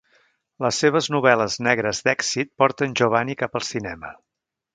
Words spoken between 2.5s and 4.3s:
porten Giovanni cap al cinema.